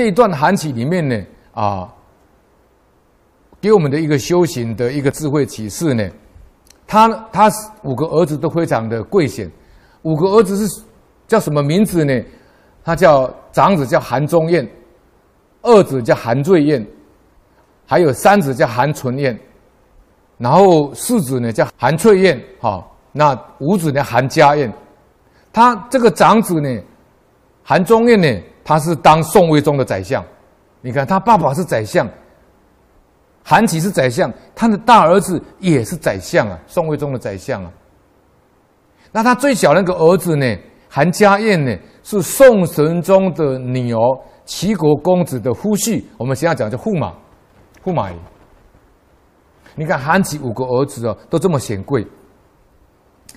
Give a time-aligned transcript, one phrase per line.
[0.00, 1.22] 这一段韩起里面呢，
[1.52, 1.86] 啊，
[3.60, 6.08] 给我们的一个修行的一个智慧启示呢，
[6.86, 7.50] 他他
[7.82, 9.50] 五个儿子都非常的贵显，
[10.00, 10.82] 五个儿子是
[11.28, 12.18] 叫什么名字呢？
[12.82, 14.66] 他叫长子叫韩忠彦，
[15.60, 16.86] 二子叫韩瑞彦，
[17.84, 19.38] 还有三子叫韩纯彦，
[20.38, 24.72] 然后四子呢叫韩翠彦，好，那五子呢韩家彦，
[25.52, 26.82] 他这个长子呢，
[27.62, 28.42] 韩忠彦呢。
[28.70, 30.24] 他是当宋徽宗的宰相，
[30.80, 32.08] 你看他爸爸是宰相，
[33.42, 37.72] 韩琦是宰相，他的大儿子也是宰相啊，宋徽宗的宰相啊。
[39.10, 40.46] 那他最小那个儿子呢，
[40.88, 43.98] 韩家彦呢，是宋神宗的女儿
[44.44, 47.12] 齐国公子的夫婿，我们现在讲叫驸马，
[47.82, 48.16] 驸马爷。
[49.74, 52.06] 你看韩琦五个儿子哦，都这么显贵。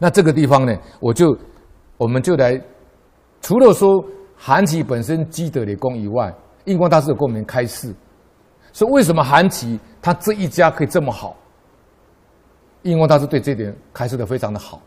[0.00, 1.38] 那这个地方呢，我就
[1.98, 2.60] 我们就来，
[3.40, 4.04] 除了说。
[4.42, 7.94] 韩琦本身积德的功以外，印光大师有给我们开示，
[8.72, 11.36] 说为什么韩琦他这一家可以这么好？
[12.84, 14.80] 印光大师对这点开示的非常的好。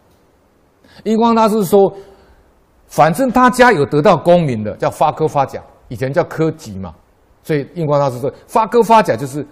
[1.04, 1.96] 印光大师说，
[2.88, 6.92] 反正他家有得到功名的，叫发科发甲，以前叫科级嘛，
[7.44, 9.46] 所以印光大师说发科发甲就是，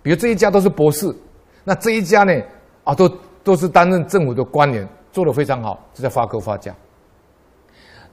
[0.00, 1.14] 比如这一家都是博士，
[1.62, 2.32] 那这一家呢
[2.84, 3.06] 啊都
[3.44, 6.74] 都是担任政府的官员，做得非常好，这叫发科发甲。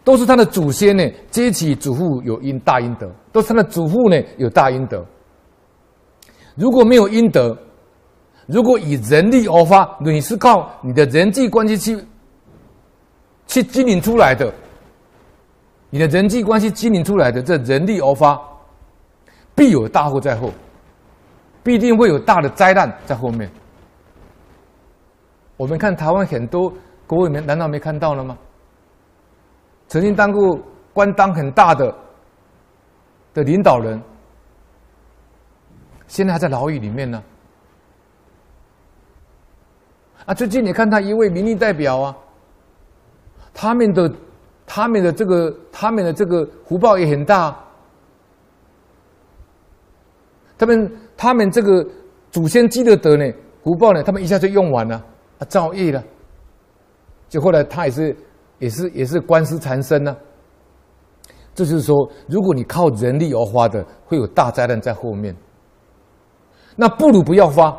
[0.03, 5.05] 都是他的祖先呢，接起祖父有因大阴德，都是他的祖父呢有大阴德。
[6.55, 7.57] 如果没有阴德，
[8.47, 12.05] 如果以人力而发，你是靠你的人际关系去
[13.47, 14.53] 去经营出来的，
[15.89, 18.39] 你的人际关系经营出来的这人力而发，
[19.55, 20.51] 必有大祸在后，
[21.63, 23.49] 必定会有大的灾难在后面。
[25.55, 26.71] 我们看台湾很多
[27.07, 28.37] 国委员，难道没看到了吗？
[29.93, 30.59] 曾经当过
[30.91, 31.95] 官当很大的
[33.31, 34.01] 的领导人，
[36.07, 37.23] 现在还在牢狱里面呢。
[40.25, 42.17] 啊，最近你看他一位民意代表啊，
[43.53, 44.11] 他们的
[44.65, 47.55] 他们的这个他们的这个福报也很大，
[50.57, 51.87] 他们他们这个
[52.31, 53.31] 祖先积的德呢，
[53.63, 54.95] 福报呢，他们一下就用完了，
[55.37, 56.03] 啊，造业了，
[57.29, 58.17] 就后来他也是。
[58.63, 60.15] 也是也是官司缠身呢，
[61.53, 65.35] 这就是说，如果你靠人力而发的，会有大灾难在后面。
[66.77, 67.77] 那不如不要发，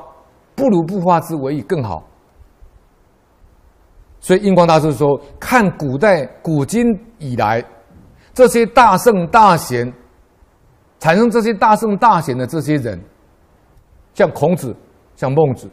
[0.55, 2.07] 不如不发之为宜更好。
[4.21, 6.85] 所以印光大师说，看古代古今
[7.19, 7.65] 以来，
[8.35, 9.91] 这些大圣大贤，
[10.99, 13.03] 产生这些大圣大贤的这些人，
[14.13, 14.77] 像孔子，
[15.17, 15.67] 像孟子，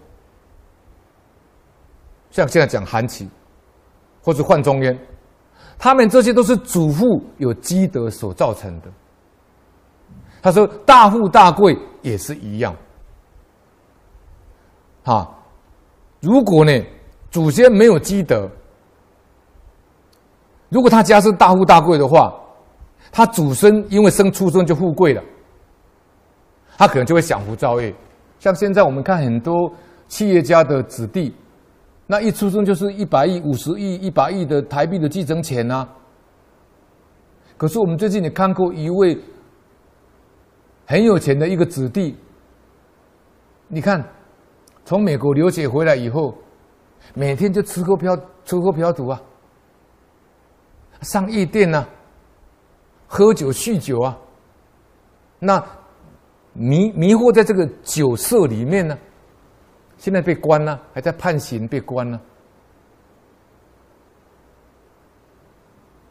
[2.29, 3.29] 像现在讲韩琦。
[4.23, 4.97] 或是范仲淹，
[5.79, 8.87] 他们这些都是祖父有积德所造成的。
[10.41, 12.75] 他说：“大富大贵也是一样。”
[15.03, 15.27] 哈，
[16.19, 16.71] 如果呢，
[17.31, 18.47] 祖先没有积德，
[20.69, 22.31] 如果他家是大富大贵的话，
[23.11, 25.23] 他祖孙因为生出生就富贵了，
[26.77, 27.91] 他可能就会享福造业。
[28.39, 29.71] 像现在我们看很多
[30.07, 31.35] 企业家的子弟。
[32.11, 35.87] 那一出生就是一百亿、五十亿、一百亿的台币的继承权啊！
[37.55, 39.17] 可是我们最近也看过一位
[40.85, 42.17] 很有钱的一个子弟，
[43.69, 44.05] 你看，
[44.83, 46.35] 从美国留学回来以后，
[47.13, 49.21] 每天就吃喝嫖吃喝嫖赌啊，
[51.03, 51.87] 上夜店啊，
[53.07, 54.17] 喝酒酗酒啊，
[55.39, 55.65] 那
[56.51, 58.97] 迷迷惑在这个酒色里面呢。
[60.01, 62.19] 现在被关了，还在判刑，被关了。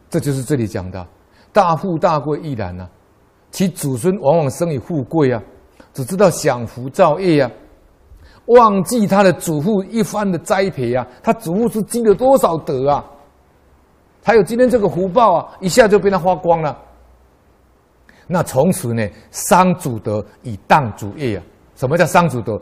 [0.08, 1.04] 这就是这里讲的
[1.52, 2.88] 大富大贵亦然啊，
[3.50, 5.42] 其祖孙往往生于富贵啊，
[5.92, 7.50] 只知道享福造业啊，
[8.46, 13.04] 忘记他的祖父一番的栽培啊，他祖父是积了多少德啊，
[14.22, 16.78] 还有今天这个福报啊，一下就被他花光了。
[18.28, 21.42] 那从此呢，伤祖德以当祖业啊。
[21.74, 22.60] 什么叫伤祖德？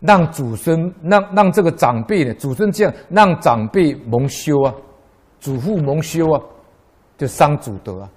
[0.00, 4.74] 让祖孙让让这个长辈呢，祖孙这样让长辈蒙羞啊，
[5.40, 6.40] 祖父蒙羞啊，
[7.16, 8.10] 就伤祖德啊。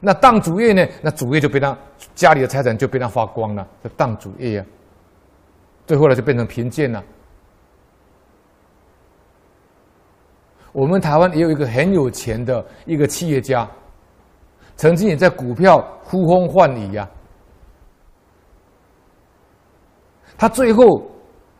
[0.00, 1.76] 那当主业呢，那主业就被他
[2.14, 4.66] 家里的财产就被他花光了，就当主业啊。
[5.86, 7.02] 最后呢就变成贫贱了。
[10.72, 13.68] 我们台湾也有一个很有钱的一个企业家，
[14.74, 17.08] 曾经也在股票呼风唤雨呀。
[20.42, 21.00] 他最后，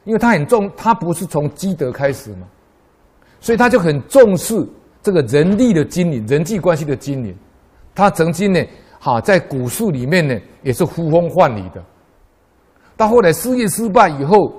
[0.03, 2.49] 因为他很重，他不是从积德开始嘛，
[3.39, 4.69] 所以他就很重视
[5.01, 7.33] 这个人力的经营、人际关系的经营。
[7.95, 8.61] 他曾经呢，
[8.99, 11.81] 哈，在古树里面呢，也是呼风唤雨的。
[12.97, 14.53] 到后来事业失败以后，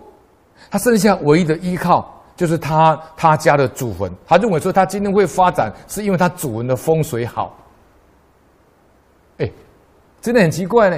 [0.72, 4.10] 他剩下唯一的依靠就是他他家的祖坟。
[4.26, 7.54] 他认为说他今天会发展，是因为他祖坟的风水好。
[9.40, 9.52] 哎，
[10.22, 10.98] 真的很奇怪呢。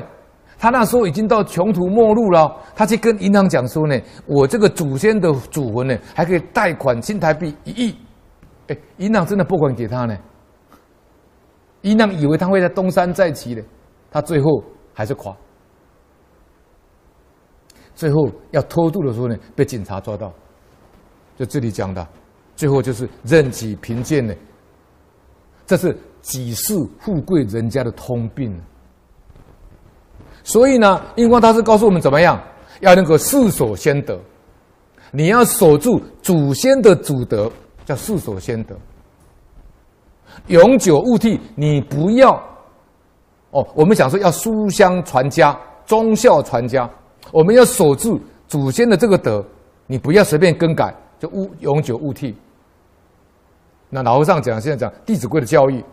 [0.57, 7.96] 他那时候已经到穷途末路了，他去跟银行讲说呢，我这个祖先的祖坟呢，还可以贷款新台币一亿。
[8.68, 10.18] 哎，银行真的拨款给他呢。
[11.81, 13.62] 银行以为他会在东山再起的，
[14.10, 14.63] 他最后
[14.94, 15.36] 还是垮。
[17.94, 20.34] 最后要偷渡的时候呢，被警察抓到。
[21.38, 22.07] 就这里讲的，
[22.56, 24.34] 最后就是任其贫贱呢。
[25.66, 28.60] 这是几世富贵人家的通病。
[30.45, 32.39] 所以呢，印光大师告诉我们怎么样，
[32.80, 34.18] 要能够世所先得，
[35.12, 37.51] 你要守住祖先的祖德，
[37.83, 38.75] 叫世所先得。
[40.47, 42.31] 永久勿替，你不要
[43.50, 43.68] 哦。
[43.74, 45.57] 我们讲说要书香传家，
[45.88, 46.88] 忠孝传家，
[47.31, 49.44] 我们要守住祖先的这个德，
[49.88, 52.36] 你不要随便更改，就勿永久勿替。
[53.89, 55.80] 那老和尚讲，现在讲《弟子规》的教育，《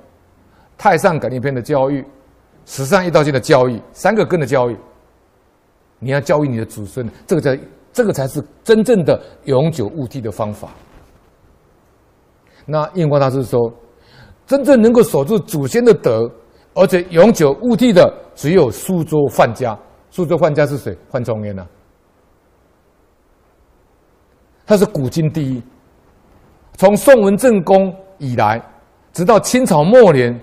[0.76, 2.02] 太上感应篇》的教育，
[2.64, 4.76] 《十善一道经》的教育，三个根的教育，
[5.98, 7.58] 你要教育你的子孙，这个才
[7.92, 10.68] 这个才是真正的永久勿替的方法。
[12.66, 13.72] 那印光大师说。
[14.44, 16.30] 真正能够守住祖先的德，
[16.74, 19.78] 而且永久勿替的，只有苏州范家。
[20.10, 20.94] 苏州范家是谁？
[21.08, 21.66] 范仲淹呢。
[24.66, 25.62] 他是古今第一。
[26.76, 28.60] 从宋文正公以来，
[29.12, 30.38] 直到清朝末年，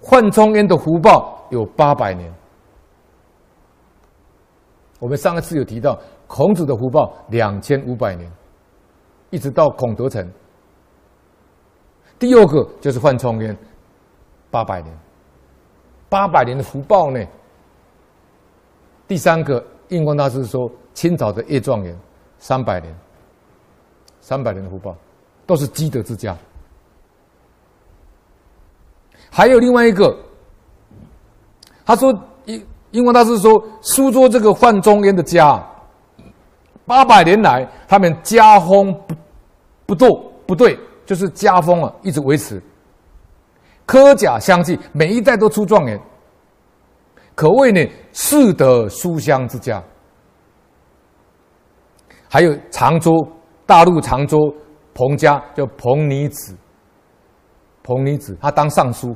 [0.00, 2.32] 范仲淹的福报有八百年。
[4.98, 8.30] 我们上一次有提到，孔子的福报两千五百年，
[9.30, 10.26] 一直到孔德成。
[12.18, 13.56] 第二个就是范仲淹，
[14.50, 14.98] 八百年，
[16.08, 17.20] 八百年的福报呢。
[19.06, 21.98] 第三个印光大师说，清朝的叶状元，
[22.38, 22.96] 三百年，
[24.20, 24.96] 三百年的福报，
[25.46, 26.34] 都是积德之家。
[29.30, 30.16] 还有另外一个，
[31.84, 32.12] 他说
[32.46, 35.64] 印印光大师说，苏州这个范仲淹的家，
[36.86, 39.14] 八百年来他们家风不
[39.86, 40.78] 不堕不对。
[41.04, 42.62] 就是家风啊，一直维持，
[43.84, 46.00] 科甲相继，每一代都出状元，
[47.34, 49.82] 可谓呢世德书香之家。
[52.28, 53.12] 还有常州，
[53.66, 54.38] 大陆常州
[54.94, 56.56] 彭家叫彭尼子，
[57.82, 59.14] 彭尼子他当尚书，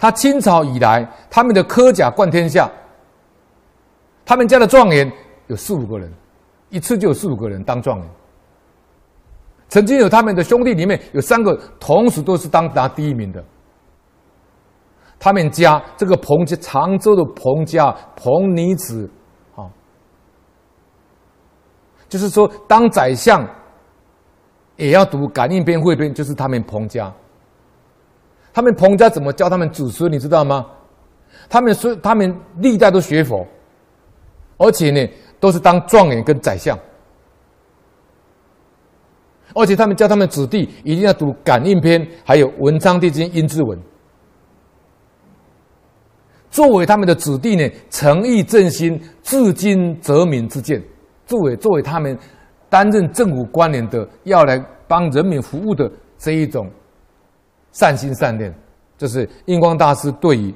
[0.00, 2.66] 他清朝以来他们的科甲冠天下，
[4.24, 5.12] 他们家的状元
[5.48, 6.10] 有四五个人，
[6.70, 8.08] 一次就有四五个人当状元。
[9.68, 13.44] 曾经有他们的兄弟里面有三个同时都是当拿第一名的。
[15.18, 19.08] 他们家这个彭家，常州的彭家彭女子，
[19.54, 19.68] 啊，
[22.08, 23.46] 就是说当宰相
[24.76, 27.12] 也要读《感应篇》汇编，就是他们彭家。
[28.52, 30.10] 他们彭家怎么教他们子孙？
[30.10, 30.66] 你知道吗？
[31.48, 33.46] 他们说他们历代都学佛，
[34.56, 35.08] 而且呢
[35.38, 36.78] 都是当状元跟宰相。
[39.52, 43.76] 而且他们教他们子弟一定要读《感应篇》，还有《文昌帝君阴騭文》，
[46.50, 50.80] 作为他们的子弟呢，诚意正心、至今则民之见，
[51.26, 52.16] 作为作为他们
[52.68, 56.70] 担任政府官员的，要来帮人民服务的这一种
[57.72, 58.52] 善心善念，
[58.98, 60.54] 就是印光大师对于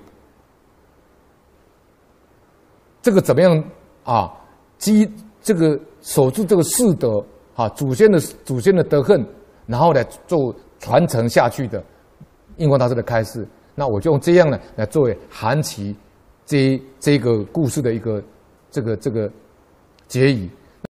[3.02, 3.64] 这个怎么样
[4.04, 4.33] 啊，
[4.78, 5.11] 积
[5.42, 7.25] 这个守住这个世德。
[7.56, 9.25] 啊，祖先的祖先的德行，
[9.64, 11.80] 然后来做传承下去的，
[12.56, 13.47] 印光大师的开示。
[13.76, 15.94] 那我就用这样呢来作为韩琦
[16.44, 18.21] 这这个故事的一个
[18.73, 19.30] 这个这个
[20.09, 20.50] 结语。